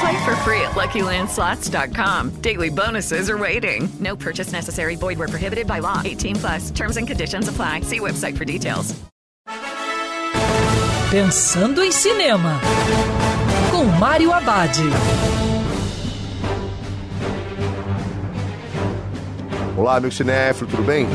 [0.00, 2.40] Play for free at LuckyLandSlots.com.
[2.40, 3.88] Daily bonuses are waiting.
[4.00, 4.96] No purchase necessary.
[4.96, 6.00] Void where prohibited by law.
[6.04, 6.70] 18 plus.
[6.70, 7.82] Terms and conditions apply.
[7.82, 8.94] See website for details.
[11.10, 12.60] Pensando em Cinema,
[13.72, 14.70] com Mário Abad.
[19.76, 21.08] Olá, meu cinéfilo, tudo bem?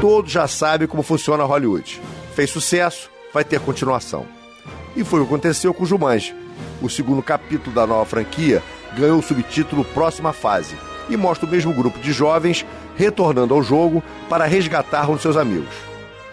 [0.00, 2.00] Todos já sabem como funciona Hollywood.
[2.34, 4.26] Fez sucesso, vai ter continuação.
[4.94, 6.34] E foi o que aconteceu com Jumanji.
[6.80, 8.62] O segundo capítulo da nova franquia
[8.96, 10.76] ganhou o subtítulo Próxima Fase
[11.08, 15.36] e mostra o mesmo grupo de jovens retornando ao jogo para resgatar um de seus
[15.36, 15.74] amigos.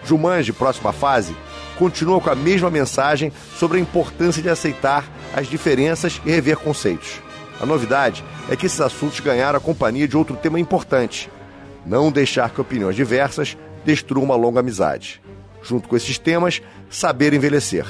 [0.04, 1.36] Jumanji Próxima Fase
[1.78, 7.20] continua com a mesma mensagem sobre a importância de aceitar as diferenças e rever conceitos.
[7.60, 11.30] A novidade é que esses assuntos ganharam a companhia de outro tema importante:
[11.84, 15.20] não deixar que opiniões diversas destruam uma longa amizade.
[15.64, 17.86] Junto com esses temas, saber envelhecer.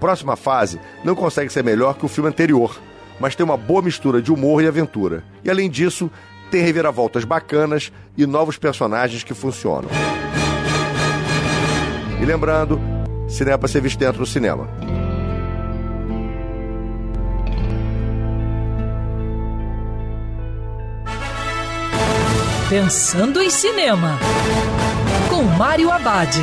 [0.00, 2.78] Próxima fase não consegue ser melhor que o filme anterior,
[3.18, 5.24] mas tem uma boa mistura de humor e aventura.
[5.42, 6.10] E além disso,
[6.50, 9.90] tem reviravoltas bacanas e novos personagens que funcionam.
[12.20, 12.80] E lembrando,
[13.28, 14.68] cinema para ser visto dentro do cinema.
[22.68, 24.18] Pensando em Cinema,
[25.30, 26.36] com Mário Abad.